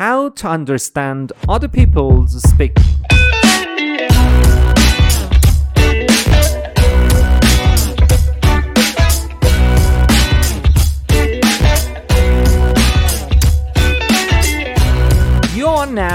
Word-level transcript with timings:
how 0.00 0.30
to 0.30 0.48
understand 0.48 1.30
other 1.46 1.68
people's 1.68 2.42
speaking. 2.48 2.82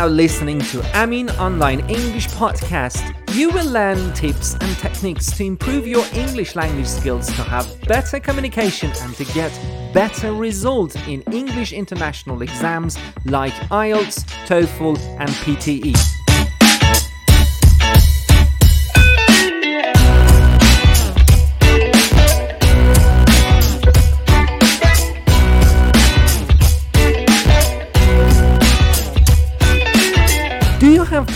Now 0.05 0.11
listening 0.11 0.59
to 0.59 0.83
Amin 0.95 1.29
Online 1.31 1.79
English 1.89 2.27
Podcast. 2.29 3.03
You 3.33 3.49
will 3.49 3.69
learn 3.69 4.13
tips 4.13 4.53
and 4.53 4.77
techniques 4.77 5.31
to 5.37 5.43
improve 5.43 5.87
your 5.87 6.05
English 6.13 6.55
language 6.55 6.87
skills 6.87 7.27
to 7.27 7.43
have 7.43 7.67
better 7.87 8.19
communication 8.19 8.91
and 9.01 9.15
to 9.15 9.25
get 9.25 9.51
better 9.93 10.33
results 10.33 10.95
in 11.07 11.21
English 11.31 11.73
international 11.73 12.41
exams 12.43 12.97
like 13.25 13.53
IELTS, 13.71 14.25
TOEFL, 14.47 14.97
and 15.19 15.29
PTE. 15.29 16.14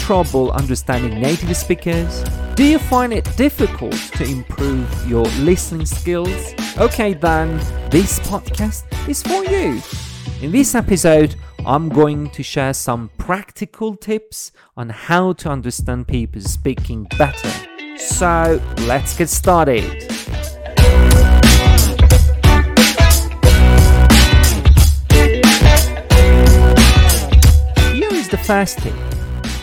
Trouble 0.10 0.50
understanding 0.54 1.22
native 1.22 1.56
speakers? 1.56 2.24
Do 2.56 2.64
you 2.64 2.80
find 2.80 3.14
it 3.14 3.30
difficult 3.38 3.94
to 4.18 4.24
improve 4.24 5.08
your 5.08 5.26
listening 5.46 5.86
skills? 5.86 6.56
Okay, 6.80 7.14
then, 7.14 7.58
this 7.92 8.20
podcast 8.22 8.86
is 9.08 9.22
for 9.22 9.46
you. 9.46 9.80
In 10.42 10.52
this 10.52 10.74
episode, 10.74 11.36
I'm 11.64 11.90
going 11.90 12.32
to 12.32 12.42
share 12.42 12.74
some 12.74 13.12
practical 13.20 13.96
tips 13.96 14.52
on 14.76 14.90
how 14.90 15.34
to 15.34 15.50
understand 15.52 16.08
people 16.08 16.42
speaking 16.42 17.04
better. 17.20 17.52
So, 18.00 18.60
let's 18.88 19.16
get 19.16 19.30
started. 19.30 19.84
Here 27.94 28.12
is 28.12 28.28
the 28.30 28.42
first 28.44 28.80
tip. 28.80 29.09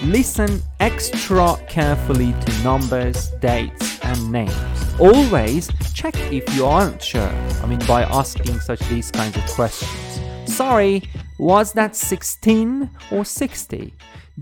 Listen 0.03 0.63
extra 0.79 1.57
carefully 1.69 2.33
to 2.33 2.63
numbers, 2.63 3.31
dates, 3.41 3.99
and 4.05 4.31
names. 4.31 4.55
Always 5.01 5.71
check 5.95 6.15
if 6.31 6.55
you 6.55 6.67
aren't 6.67 7.03
sure. 7.03 7.33
I 7.63 7.67
mean, 7.67 7.79
by 7.89 8.03
asking 8.03 8.61
such 8.61 8.81
these 8.91 9.11
kinds 9.11 9.37
of 9.39 9.47
questions. 9.47 10.21
Sorry, 10.45 11.03
was 11.39 11.73
that 11.73 11.97
16 11.97 12.91
or 13.11 13.25
60? 13.25 13.95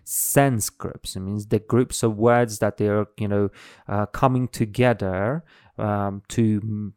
sense 0.05 0.71
groups. 0.71 1.17
It 1.17 1.21
means 1.21 1.47
the 1.47 1.59
groups 1.59 2.03
of 2.03 2.17
words 2.17 2.61
that 2.61 2.79
they're, 2.79 3.07
you 3.17 3.29
know, 3.29 3.51
uh, 3.89 4.07
coming 4.07 4.49
together 4.49 5.45
um, 5.79 6.23
to 6.29 6.93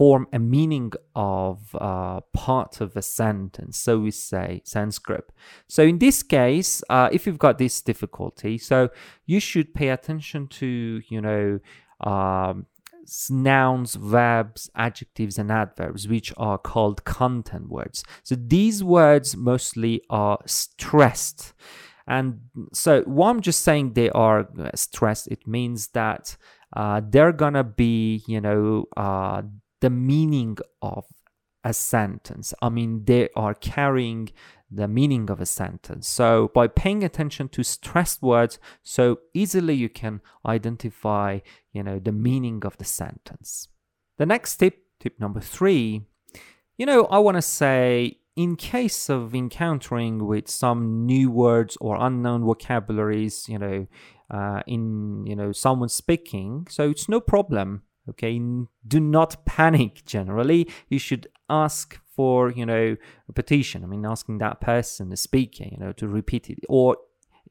form 0.00 0.26
a 0.32 0.38
meaning 0.38 0.90
of 1.14 1.76
uh, 1.78 2.20
part 2.32 2.80
of 2.80 2.96
a 2.96 3.02
sentence. 3.02 3.76
So 3.76 3.98
we 3.98 4.10
say 4.10 4.62
sense 4.64 4.98
groups. 4.98 5.34
So 5.68 5.82
in 5.82 5.98
this 5.98 6.22
case, 6.22 6.82
uh, 6.88 7.10
if 7.12 7.26
you've 7.26 7.38
got 7.38 7.58
this 7.58 7.82
difficulty, 7.82 8.56
so 8.56 8.88
you 9.26 9.40
should 9.40 9.74
pay 9.74 9.90
attention 9.90 10.48
to, 10.60 11.02
you 11.06 11.20
know, 11.20 11.60
um, 12.00 12.64
nouns, 13.28 13.94
verbs, 13.96 14.70
adjectives, 14.74 15.36
and 15.36 15.52
adverbs, 15.52 16.08
which 16.08 16.32
are 16.38 16.56
called 16.56 17.04
content 17.04 17.68
words. 17.68 18.02
So 18.22 18.36
these 18.36 18.82
words 18.82 19.36
mostly 19.36 20.00
are 20.08 20.38
stressed. 20.46 21.52
And 22.06 22.40
so, 22.72 23.02
what 23.02 23.28
I'm 23.28 23.42
just 23.42 23.62
saying 23.62 23.92
they 23.92 24.08
are 24.10 24.48
uh, 24.58 24.70
stressed, 24.74 25.28
it 25.28 25.46
means 25.46 25.88
that 25.88 26.38
uh, 26.74 27.02
they're 27.06 27.32
gonna 27.32 27.64
be, 27.64 28.24
you 28.26 28.40
know, 28.40 28.86
uh, 28.96 29.42
the 29.80 29.90
meaning 29.90 30.58
of 30.80 31.06
a 31.64 31.74
sentence. 31.74 32.54
I 32.62 32.68
mean, 32.68 33.04
they 33.04 33.28
are 33.36 33.54
carrying 33.54 34.30
the 34.70 34.88
meaning 34.88 35.30
of 35.30 35.40
a 35.40 35.46
sentence. 35.46 36.08
So, 36.08 36.50
by 36.54 36.68
paying 36.68 37.02
attention 37.02 37.48
to 37.50 37.62
stressed 37.62 38.22
words, 38.22 38.58
so 38.82 39.18
easily 39.34 39.74
you 39.74 39.88
can 39.88 40.20
identify, 40.46 41.40
you 41.72 41.82
know, 41.82 41.98
the 41.98 42.12
meaning 42.12 42.62
of 42.64 42.76
the 42.78 42.84
sentence. 42.84 43.68
The 44.18 44.26
next 44.26 44.56
tip, 44.56 44.84
tip 45.00 45.18
number 45.18 45.40
three, 45.40 46.06
you 46.78 46.86
know, 46.86 47.04
I 47.06 47.18
want 47.18 47.36
to 47.36 47.42
say 47.42 48.20
in 48.36 48.56
case 48.56 49.10
of 49.10 49.34
encountering 49.34 50.26
with 50.26 50.48
some 50.48 51.04
new 51.04 51.30
words 51.30 51.76
or 51.80 51.96
unknown 51.96 52.44
vocabularies, 52.44 53.48
you 53.48 53.58
know, 53.58 53.86
uh, 54.30 54.62
in 54.66 55.26
you 55.26 55.34
know 55.34 55.52
someone 55.52 55.88
speaking, 55.88 56.66
so 56.70 56.88
it's 56.88 57.08
no 57.08 57.20
problem. 57.20 57.82
Okay, 58.10 58.38
do 58.86 59.00
not 59.00 59.44
panic. 59.46 60.04
Generally, 60.04 60.68
you 60.88 60.98
should 60.98 61.28
ask 61.48 61.98
for 62.06 62.50
you 62.50 62.66
know 62.66 62.96
a 63.28 63.32
petition. 63.32 63.84
I 63.84 63.86
mean, 63.86 64.04
asking 64.04 64.38
that 64.38 64.60
person, 64.60 65.10
the 65.10 65.16
speaker, 65.16 65.64
you 65.64 65.78
know, 65.78 65.92
to 65.92 66.08
repeat 66.08 66.50
it, 66.50 66.58
or 66.68 66.96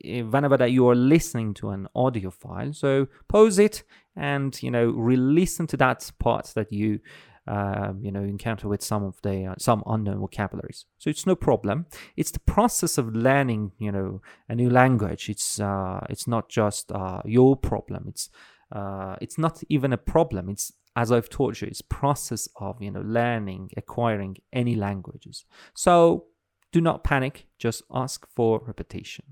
eh, 0.04 0.22
whenever 0.22 0.58
that 0.58 0.72
you 0.72 0.88
are 0.90 0.96
listening 0.96 1.54
to 1.56 1.70
an 1.70 1.88
audio 1.96 2.30
file, 2.30 2.74
so 2.74 3.08
pause 3.28 3.60
it 3.60 3.84
and 4.16 4.62
you 4.62 4.70
know 4.70 4.90
re-listen 4.90 5.66
to 5.68 5.78
that 5.78 6.12
part 6.20 6.52
that 6.56 6.72
you 6.74 7.00
um, 7.48 8.00
you 8.04 8.12
know 8.12 8.22
encounter 8.22 8.68
with 8.68 8.84
some 8.84 9.04
of 9.04 9.20
the 9.24 9.46
uh, 9.46 9.56
some 9.58 9.82
unknown 9.88 10.20
vocabularies. 10.20 10.86
So 11.00 11.10
it's 11.10 11.26
no 11.26 11.36
problem. 11.36 11.88
It's 12.16 12.32
the 12.32 12.40
process 12.40 12.98
of 12.98 13.16
learning 13.16 13.72
you 13.80 13.92
know 13.92 14.22
a 14.48 14.56
new 14.56 14.70
language. 14.70 15.30
It's 15.30 15.60
uh, 15.60 16.06
it's 16.10 16.28
not 16.28 16.50
just 16.50 16.92
uh, 16.92 17.22
your 17.26 17.56
problem. 17.56 18.06
It's 18.08 18.30
uh, 18.72 19.16
it's 19.22 19.38
not 19.38 19.62
even 19.70 19.94
a 19.94 19.98
problem. 19.98 20.50
It's 20.50 20.74
as 20.96 21.12
i've 21.12 21.30
taught 21.30 21.62
you 21.62 21.68
it's 21.68 21.84
process 21.84 22.50
of 22.56 22.82
you 22.82 22.92
know 22.92 23.02
learning 23.02 23.70
acquiring 23.78 24.36
any 24.52 24.76
languages. 24.76 25.46
So 25.74 26.26
do 26.72 26.82
not 26.82 27.04
panic 27.04 27.48
just 27.58 27.84
ask 27.94 28.28
for 28.36 28.62
repetition. 28.66 29.26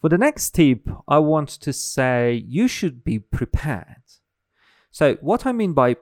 For 0.00 0.08
the 0.10 0.18
next 0.18 0.50
tip 0.50 0.88
i 1.08 1.18
want 1.18 1.48
to 1.48 1.72
say 1.72 2.44
you 2.46 2.68
should 2.68 3.02
be 3.02 3.18
prepared. 3.18 4.04
So, 4.90 5.16
what 5.22 5.44
I 5.44 5.50
mean 5.50 5.72
by 5.72 5.96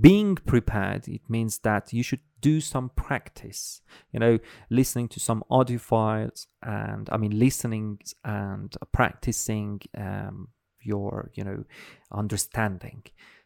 being 0.00 0.34
prepared, 0.34 1.06
it 1.06 1.20
means 1.28 1.58
that 1.58 1.92
you 1.92 2.02
should 2.02 2.18
do 2.40 2.60
some 2.60 2.90
practice, 2.96 3.80
you 4.12 4.18
know, 4.18 4.40
listening 4.70 5.06
to 5.10 5.20
some 5.20 5.44
audio 5.50 5.78
files 5.78 6.48
and 6.60 7.08
I 7.12 7.16
mean, 7.16 7.38
listening 7.38 8.00
and 8.24 8.74
practicing 8.92 9.82
um, 9.96 10.48
your, 10.84 11.30
you 11.34 11.44
know, 11.44 11.64
understanding. 12.12 13.02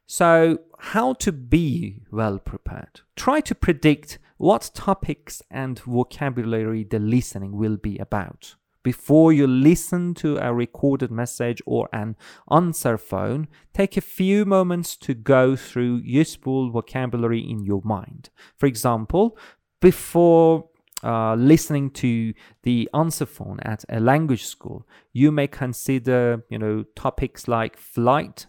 So, 0.07 0.61
how 0.79 1.13
to 1.15 1.33
be 1.33 2.03
well 2.11 2.39
prepared? 2.39 3.03
Try 3.15 3.41
to 3.41 3.55
predict 3.55 4.19
what 4.39 4.71
topics 4.75 5.43
and 5.51 5.79
vocabulary 5.81 6.85
the 6.85 6.99
listening 6.99 7.57
will 7.57 7.77
be 7.77 7.99
about. 7.99 8.55
Before 8.83 9.33
you 9.33 9.47
listen 9.47 10.15
to 10.15 10.39
a 10.39 10.55
recorded 10.55 11.11
message 11.11 11.61
or 11.67 11.91
an 11.93 12.17
answer 12.51 12.97
phone, 12.97 13.49
take 13.75 13.97
a 13.97 14.01
few 14.01 14.47
moments 14.47 14.97
to 14.99 15.13
go 15.13 15.57
through 15.57 15.97
useful 16.05 16.71
vocabulary 16.71 17.41
in 17.41 17.65
your 17.65 17.83
mind. 17.85 18.31
For 18.57 18.67
example, 18.67 19.37
before 19.81 20.68
uh, 21.03 21.35
listening 21.35 21.91
to 21.91 22.35
the 22.63 22.89
answer 22.95 23.27
phone 23.27 23.61
at 23.61 23.85
a 23.89 24.01
language 24.01 24.45
school, 24.45 24.87
you 25.13 25.31
may 25.31 25.47
consider, 25.47 26.45
you 26.51 26.59
know, 26.59 26.85
topics 26.97 27.47
like 27.49 27.77
flight, 27.77 28.47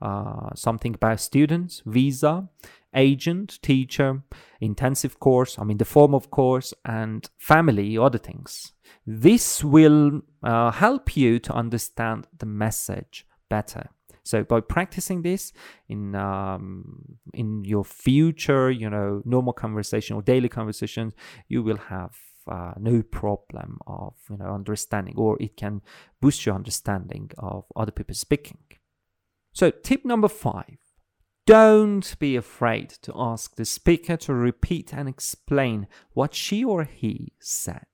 uh, 0.00 0.50
something 0.54 0.94
about 0.94 1.20
students, 1.20 1.82
visa, 1.86 2.48
agent, 2.94 3.58
teacher, 3.62 4.22
intensive 4.60 5.18
course, 5.20 5.58
I 5.58 5.64
mean, 5.64 5.78
the 5.78 5.84
form 5.84 6.14
of 6.14 6.30
course, 6.30 6.72
and 6.84 7.28
family, 7.38 7.98
other 7.98 8.18
things. 8.18 8.72
This 9.06 9.62
will 9.62 10.22
uh, 10.42 10.70
help 10.70 11.16
you 11.16 11.38
to 11.40 11.52
understand 11.52 12.26
the 12.38 12.46
message 12.46 13.26
better. 13.50 13.90
So 14.24 14.42
by 14.42 14.60
practicing 14.60 15.22
this 15.22 15.52
in 15.88 16.14
um, 16.14 17.18
in 17.34 17.64
your 17.64 17.84
future, 17.84 18.70
you 18.70 18.88
know, 18.88 19.22
normal 19.24 19.52
conversation 19.52 20.16
or 20.16 20.22
daily 20.22 20.48
conversations, 20.48 21.14
you 21.48 21.62
will 21.62 21.76
have 21.76 22.16
uh, 22.50 22.72
no 22.78 23.02
problem 23.02 23.78
of 23.86 24.14
you 24.30 24.38
know 24.38 24.52
understanding, 24.54 25.14
or 25.16 25.36
it 25.40 25.56
can 25.56 25.82
boost 26.20 26.46
your 26.46 26.54
understanding 26.54 27.30
of 27.38 27.64
other 27.76 27.92
people 27.92 28.14
speaking. 28.14 28.58
So 29.52 29.70
tip 29.70 30.04
number 30.06 30.28
five: 30.28 30.78
don't 31.46 32.18
be 32.18 32.34
afraid 32.34 32.88
to 33.02 33.12
ask 33.14 33.56
the 33.56 33.66
speaker 33.66 34.16
to 34.16 34.32
repeat 34.32 34.94
and 34.94 35.06
explain 35.06 35.86
what 36.14 36.34
she 36.34 36.64
or 36.64 36.84
he 36.84 37.34
said. 37.38 37.86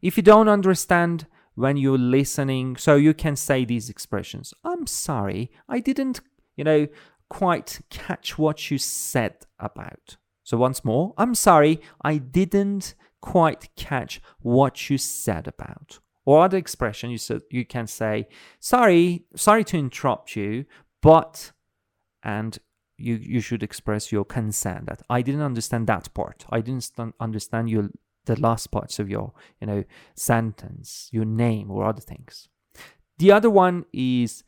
If 0.00 0.16
you 0.16 0.22
don't 0.22 0.48
understand 0.48 1.26
when 1.54 1.76
you're 1.76 1.98
listening, 1.98 2.76
so 2.76 2.96
you 2.96 3.14
can 3.14 3.36
say 3.36 3.64
these 3.64 3.90
expressions. 3.90 4.54
I'm 4.64 4.86
sorry, 4.86 5.50
I 5.68 5.80
didn't, 5.80 6.20
you 6.56 6.64
know, 6.64 6.86
quite 7.28 7.80
catch 7.90 8.38
what 8.38 8.70
you 8.70 8.78
said 8.78 9.46
about. 9.58 10.16
So 10.42 10.56
once 10.56 10.84
more, 10.84 11.14
I'm 11.16 11.34
sorry, 11.34 11.80
I 12.02 12.18
didn't 12.18 12.94
quite 13.20 13.68
catch 13.76 14.20
what 14.40 14.90
you 14.90 14.98
said 14.98 15.46
about. 15.46 16.00
Or 16.24 16.42
other 16.42 16.58
expression, 16.58 17.10
you 17.10 17.18
said 17.18 17.42
you 17.50 17.64
can 17.64 17.86
say, 17.86 18.28
sorry, 18.60 19.24
sorry 19.34 19.64
to 19.64 19.78
interrupt 19.78 20.36
you, 20.36 20.66
but 21.00 21.52
and 22.22 22.58
you 22.96 23.16
you 23.16 23.40
should 23.40 23.62
express 23.62 24.12
your 24.12 24.24
consent 24.24 24.86
that 24.86 25.02
I 25.10 25.22
didn't 25.22 25.42
understand 25.42 25.86
that 25.88 26.12
part. 26.14 26.44
I 26.50 26.60
didn't 26.60 26.84
st- 26.84 27.14
understand 27.18 27.70
your 27.70 27.90
the 28.26 28.40
last 28.40 28.70
parts 28.70 28.98
of 28.98 29.08
your 29.08 29.32
you 29.60 29.66
know 29.66 29.84
sentence, 30.14 31.08
your 31.12 31.24
name 31.24 31.70
or 31.70 31.84
other 31.84 32.00
things. 32.00 32.48
The 33.18 33.32
other 33.32 33.50
one 33.50 33.84
is 33.92 34.44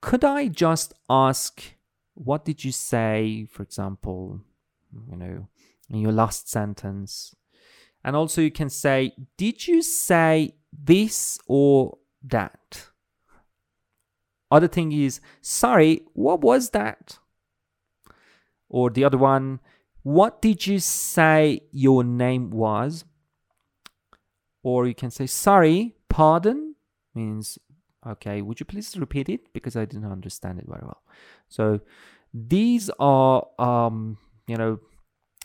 could 0.00 0.24
I 0.24 0.48
just 0.48 0.92
ask 1.08 1.62
what 2.14 2.44
did 2.44 2.64
you 2.64 2.72
say, 2.72 3.46
for 3.50 3.62
example, 3.62 4.40
you 5.10 5.16
know, 5.16 5.48
in 5.90 5.98
your 5.98 6.12
last 6.12 6.48
sentence? 6.48 7.34
And 8.04 8.14
also 8.14 8.40
you 8.40 8.50
can 8.50 8.70
say, 8.70 9.12
did 9.36 9.66
you 9.66 9.82
say 9.82 10.54
this 10.72 11.38
or 11.46 11.98
that? 12.22 12.88
Other 14.50 14.68
thing 14.68 14.92
is, 14.92 15.20
sorry, 15.40 16.02
what 16.12 16.40
was 16.40 16.70
that? 16.70 17.18
Or 18.68 18.90
the 18.90 19.04
other 19.04 19.18
one, 19.18 19.60
what 20.04 20.40
did 20.40 20.66
you 20.66 20.78
say 20.78 21.62
your 21.72 22.04
name 22.04 22.50
was? 22.50 23.04
Or 24.62 24.86
you 24.86 24.94
can 24.94 25.10
say, 25.10 25.26
sorry, 25.26 25.94
pardon 26.08 26.76
means, 27.14 27.58
okay, 28.06 28.40
would 28.40 28.60
you 28.60 28.66
please 28.66 28.96
repeat 28.96 29.28
it? 29.28 29.52
Because 29.52 29.76
I 29.76 29.84
didn't 29.84 30.10
understand 30.10 30.58
it 30.58 30.66
very 30.68 30.82
well. 30.82 31.02
So 31.48 31.80
these 32.32 32.90
are, 32.98 33.46
um, 33.58 34.18
you 34.46 34.56
know, 34.56 34.78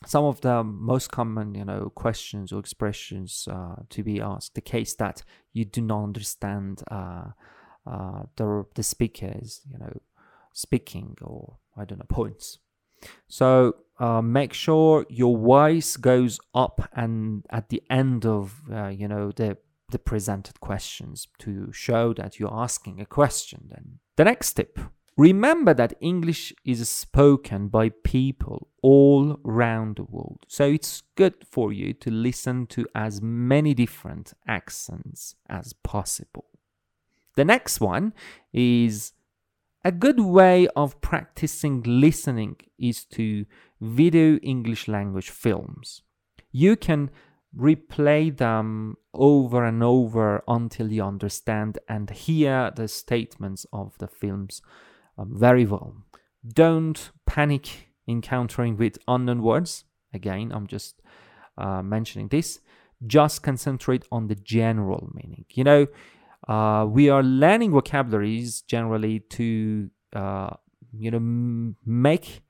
some 0.06 0.26
of 0.26 0.42
the 0.42 0.64
most 0.64 1.12
common, 1.12 1.56
you 1.56 1.66
know, 1.66 1.92
questions 1.96 2.52
or 2.52 2.60
expressions 2.60 3.48
uh, 3.52 3.76
to 3.90 4.04
be 4.04 4.22
asked. 4.22 4.56
The 4.56 4.62
case 4.62 4.94
that 4.96 5.24
you 5.54 5.66
do 5.66 5.82
not 5.82 6.04
understand 6.04 6.84
uh, 6.90 7.32
uh, 7.86 8.24
the 8.36 8.66
the 8.76 8.84
speaker 8.84 9.34
is, 9.42 9.62
you 9.70 9.78
know, 9.78 10.00
speaking 10.54 11.18
or 11.22 11.58
I 11.78 11.86
don't 11.86 12.00
know 12.00 12.06
points. 12.08 12.60
So 13.28 13.76
uh, 14.00 14.22
make 14.22 14.54
sure 14.54 15.06
your 15.10 15.38
voice 15.38 15.98
goes 15.98 16.40
up 16.56 16.90
and 16.94 17.46
at 17.50 17.70
the 17.70 17.84
end 17.90 18.26
of 18.26 18.62
uh, 18.72 18.88
you 18.88 19.08
know 19.08 19.32
the 19.32 19.58
the 19.92 20.00
presented 20.00 20.60
questions 20.60 21.28
to 21.40 21.72
show 21.72 22.14
that 22.14 22.40
you're 22.40 22.54
asking 22.54 23.02
a 23.02 23.06
question. 23.06 23.68
Then 23.70 24.00
the 24.16 24.26
next 24.26 24.54
tip. 24.54 24.80
Remember 25.18 25.74
that 25.74 25.96
English 26.00 26.54
is 26.64 26.88
spoken 26.88 27.68
by 27.68 27.90
people 27.90 28.70
all 28.82 29.38
around 29.44 29.98
the 29.98 30.04
world. 30.04 30.46
So 30.48 30.64
it's 30.64 31.04
good 31.16 31.34
for 31.44 31.74
you 31.74 31.92
to 31.96 32.10
listen 32.10 32.68
to 32.68 32.88
as 32.96 33.22
many 33.22 33.74
different 33.74 34.32
accents 34.48 35.36
as 35.50 35.74
possible. 35.74 36.46
The 37.36 37.44
next 37.44 37.82
one 37.82 38.14
is 38.54 39.12
a 39.84 39.92
good 39.92 40.20
way 40.20 40.68
of 40.76 41.00
practicing 41.02 41.82
listening 41.86 42.58
is 42.78 43.06
to 43.06 43.46
video 43.80 44.38
English 44.38 44.88
language 44.88 45.30
films. 45.30 46.02
You 46.52 46.76
can 46.76 47.12
replay 47.58 48.36
them 48.36 48.98
over 49.14 49.64
and 49.64 49.82
over 49.82 50.44
until 50.48 50.92
you 50.92 51.04
understand 51.04 51.80
and 51.88 52.10
hear 52.10 52.72
the 52.76 52.88
statements 52.88 53.66
of 53.72 53.98
the 53.98 54.08
films 54.08 54.62
um, 55.18 55.32
very 55.36 55.66
well. 55.66 55.96
Don't 56.48 57.12
panic 57.26 57.90
encountering 58.08 58.78
with 58.78 58.98
unknown 59.08 59.42
words. 59.42 59.86
Again, 60.14 60.52
I'm 60.54 60.68
just 60.68 61.02
uh, 61.58 61.82
mentioning 61.82 62.28
this. 62.28 62.60
Just 63.06 63.44
concentrate 63.44 64.06
on 64.12 64.28
the 64.28 64.36
general 64.36 65.10
meaning. 65.14 65.46
You 65.54 65.64
know, 65.64 65.88
uh, 66.48 66.86
we 66.90 67.10
are 67.10 67.24
learning 67.24 67.72
vocabularies 67.72 68.62
generally 68.62 69.20
to 69.20 69.90
uh, 70.14 70.50
you 70.94 71.12
know 71.12 71.18
m- 71.18 71.76
make 71.86 72.42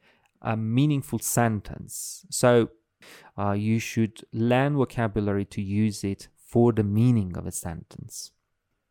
a 0.41 0.55
meaningful 0.55 1.19
sentence. 1.19 2.25
So 2.29 2.69
uh, 3.37 3.51
you 3.51 3.79
should 3.79 4.23
learn 4.33 4.75
vocabulary 4.75 5.45
to 5.45 5.61
use 5.61 6.03
it 6.03 6.27
for 6.37 6.71
the 6.71 6.83
meaning 6.83 7.37
of 7.37 7.45
a 7.45 7.51
sentence. 7.51 8.31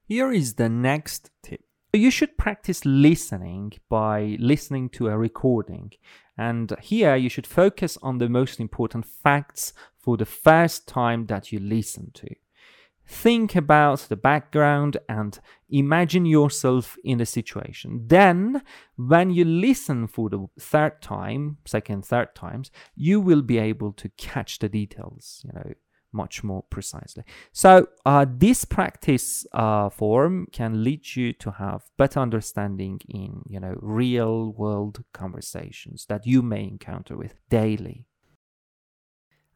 Here 0.07 0.33
is 0.33 0.55
the 0.55 0.69
next 0.69 1.31
tip. 1.43 1.61
You 1.93 2.11
should 2.11 2.37
practice 2.37 2.85
listening 2.85 3.73
by 3.89 4.37
listening 4.39 4.91
to 4.91 5.09
a 5.09 5.17
recording. 5.17 5.93
And 6.37 6.75
here 6.83 7.17
you 7.17 7.29
should 7.29 7.47
focus 7.47 7.99
on 8.03 8.19
the 8.19 8.29
most 8.29 8.61
important 8.61 9.07
facts 9.07 9.73
for 9.99 10.17
the 10.17 10.27
first 10.27 10.87
time 10.87 11.27
that 11.27 11.51
you 11.51 11.59
listen 11.59 12.11
to 12.15 12.29
Think 13.09 13.57
about 13.57 14.01
the 14.01 14.17
background 14.17 14.99
and 15.09 15.41
imagine 15.71 16.27
yourself 16.27 16.99
in 17.03 17.19
the 17.19 17.27
situation. 17.27 18.05
Then, 18.07 18.63
when 18.97 19.31
you 19.31 19.47
listen 19.47 20.07
for 20.07 20.29
the 20.29 20.47
third 20.61 21.01
time, 21.01 21.57
second, 21.65 22.05
third 22.05 22.35
times, 22.35 22.71
you 22.95 23.19
will 23.19 23.41
be 23.41 23.57
able 23.57 23.93
to 23.95 24.11
catch 24.11 24.59
the 24.59 24.69
details, 24.69 25.43
you 25.45 25.53
know, 25.55 25.73
much 26.13 26.45
more 26.45 26.65
precisely. 26.69 27.25
So, 27.53 27.89
uh, 28.05 28.27
this 28.29 28.67
practice 28.67 29.47
uh, 29.53 29.89
form 29.89 30.47
can 30.53 30.85
lead 30.85 31.17
you 31.17 31.33
to 31.35 31.53
have 31.53 31.85
better 31.97 32.21
understanding 32.21 33.01
in, 33.09 33.43
you 33.47 33.59
know, 33.59 33.75
real 33.81 34.53
world 34.53 35.03
conversations 35.15 36.07
that 36.07 36.27
you 36.27 36.43
may 36.43 36.63
encounter 36.63 37.17
with 37.17 37.35
daily. 37.49 38.07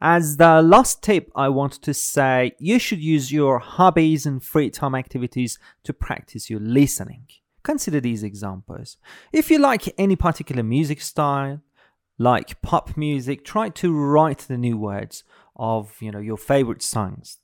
As 0.05 0.35
the 0.35 0.61
last 0.61 1.01
tip, 1.01 1.31
I 1.33 1.47
want 1.47 1.71
to 1.81 1.93
say 1.93 2.51
you 2.59 2.77
should 2.77 2.99
use 2.99 3.31
your 3.31 3.59
hobbies 3.59 4.25
and 4.25 4.43
free 4.43 4.69
time 4.69 4.95
activities 4.95 5.57
to 5.85 5.93
practice 5.93 6.49
your 6.49 6.59
listening. 6.59 7.27
Consider 7.63 8.01
these 8.01 8.21
examples. 8.21 8.97
If 9.31 9.49
you 9.49 9.59
like 9.59 9.97
any 9.97 10.17
particular 10.17 10.61
music 10.61 10.99
style, 10.99 11.61
like 12.17 12.61
pop 12.61 12.97
music, 12.97 13.45
try 13.45 13.69
to 13.69 13.95
write 13.95 14.39
the 14.39 14.57
new 14.57 14.77
words 14.77 15.23
of 15.55 15.95
you 16.01 16.11
know 16.11 16.19
your 16.19 16.35
favorite 16.35 16.83
songs. 16.83 17.37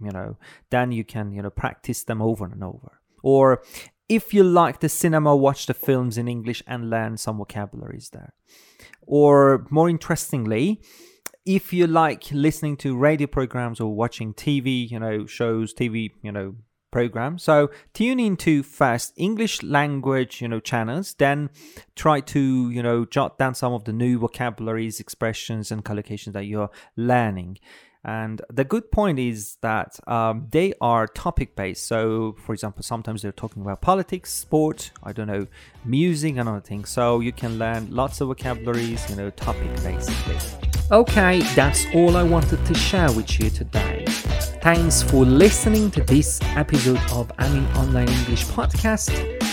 You 0.00 0.12
know, 0.12 0.36
then 0.70 0.92
you 0.92 1.02
can 1.02 1.32
you 1.32 1.42
know 1.42 1.50
practice 1.50 2.04
them 2.04 2.22
over 2.22 2.44
and 2.44 2.62
over. 2.62 3.00
Or 3.24 3.60
if 4.08 4.32
you 4.32 4.44
like 4.44 4.78
the 4.78 4.88
cinema, 4.88 5.34
watch 5.34 5.66
the 5.66 5.74
films 5.74 6.16
in 6.16 6.28
English 6.28 6.62
and 6.68 6.90
learn 6.90 7.16
some 7.16 7.38
vocabularies 7.38 8.10
there. 8.10 8.34
Or 9.02 9.66
more 9.68 9.90
interestingly, 9.90 10.80
if 11.44 11.72
you 11.72 11.86
like 11.86 12.30
listening 12.32 12.76
to 12.78 12.96
radio 12.96 13.26
programs 13.26 13.80
or 13.80 13.94
watching 13.94 14.32
TV, 14.32 14.88
you 14.90 14.98
know, 14.98 15.26
shows, 15.26 15.74
TV, 15.74 16.10
you 16.22 16.32
know, 16.32 16.56
programs, 16.90 17.42
so 17.42 17.70
tune 17.92 18.20
into 18.20 18.62
first 18.62 19.12
English 19.16 19.62
language, 19.62 20.40
you 20.40 20.48
know, 20.48 20.60
channels, 20.60 21.14
then 21.14 21.50
try 21.96 22.20
to, 22.20 22.70
you 22.70 22.82
know, 22.82 23.04
jot 23.04 23.36
down 23.36 23.54
some 23.54 23.72
of 23.72 23.84
the 23.84 23.92
new 23.92 24.18
vocabularies, 24.18 25.00
expressions, 25.00 25.70
and 25.70 25.84
collocations 25.84 26.32
that 26.32 26.44
you're 26.44 26.70
learning. 26.96 27.58
And 28.04 28.42
the 28.52 28.64
good 28.64 28.92
point 28.92 29.18
is 29.18 29.56
that 29.62 29.98
um, 30.06 30.48
they 30.50 30.74
are 30.80 31.06
topic 31.06 31.56
based. 31.56 31.86
So, 31.86 32.36
for 32.44 32.52
example, 32.52 32.82
sometimes 32.82 33.22
they're 33.22 33.32
talking 33.32 33.62
about 33.62 33.80
politics, 33.80 34.30
sport, 34.30 34.90
I 35.02 35.12
don't 35.12 35.26
know, 35.26 35.46
music, 35.84 36.36
and 36.36 36.48
other 36.48 36.60
things. 36.60 36.90
So 36.90 37.20
you 37.20 37.32
can 37.32 37.58
learn 37.58 37.90
lots 37.90 38.20
of 38.20 38.28
vocabularies, 38.28 39.08
you 39.08 39.16
know, 39.16 39.30
topic 39.30 39.74
basically. 39.82 40.36
Okay, 40.90 41.40
that's 41.54 41.86
all 41.94 42.16
I 42.16 42.22
wanted 42.22 42.64
to 42.66 42.74
share 42.74 43.10
with 43.12 43.40
you 43.40 43.48
today. 43.48 44.04
Thanks 44.62 45.02
for 45.02 45.24
listening 45.24 45.90
to 45.92 46.02
this 46.02 46.40
episode 46.56 47.00
of 47.10 47.32
Amin 47.38 47.66
Online 47.76 48.08
English 48.08 48.44
Podcast. 48.46 49.10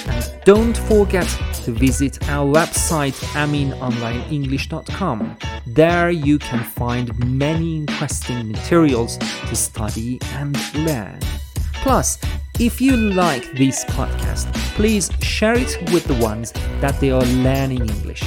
And 0.09 0.43
don't 0.43 0.77
forget 0.77 1.27
to 1.63 1.71
visit 1.71 2.29
our 2.29 2.53
website 2.53 3.13
aminonlineenglish.com. 3.33 5.37
There 5.65 6.09
you 6.09 6.39
can 6.39 6.63
find 6.63 7.17
many 7.25 7.77
interesting 7.77 8.51
materials 8.51 9.17
to 9.17 9.55
study 9.55 10.19
and 10.33 10.57
learn. 10.75 11.19
Plus, 11.73 12.17
if 12.59 12.79
you 12.79 12.95
like 12.95 13.51
this 13.53 13.85
podcast, 13.85 14.53
please 14.75 15.09
share 15.21 15.57
it 15.57 15.77
with 15.91 16.05
the 16.05 16.15
ones 16.15 16.51
that 16.79 16.99
they 16.99 17.11
are 17.11 17.25
learning 17.25 17.89
English. 17.89 18.23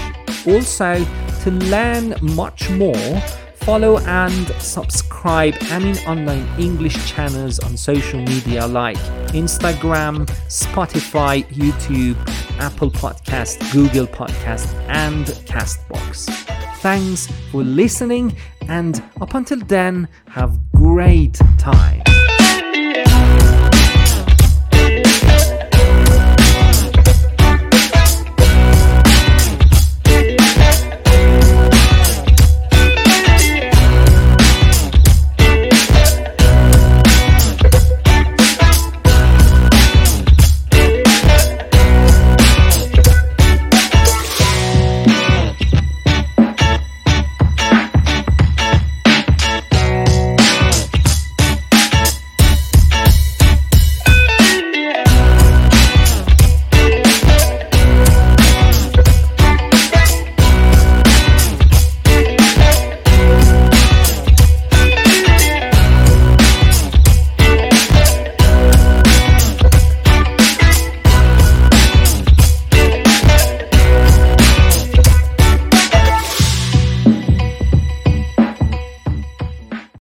Also, 0.47 1.05
to 1.43 1.51
learn 1.51 2.15
much 2.21 2.69
more, 2.71 3.23
Follow 3.65 3.99
and 4.01 4.47
subscribe 4.61 5.55
Amin 5.73 5.97
Online 6.07 6.47
English 6.61 7.11
channels 7.11 7.59
on 7.61 7.79
social 7.79 8.21
media 8.21 8.67
like 8.67 8.99
Instagram, 9.33 10.27
Spotify, 10.49 11.47
YouTube, 11.47 12.17
Apple 12.59 12.91
Podcast, 12.91 13.73
Google 13.73 14.07
Podcast, 14.07 14.71
and 14.89 15.25
Castbox. 15.49 16.44
Thanks 16.85 17.29
for 17.51 17.63
listening, 17.63 18.37
and 18.69 19.03
up 19.19 19.33
until 19.33 19.59
then, 19.61 20.07
have 20.29 20.59
great 20.73 21.41
time. 21.57 22.14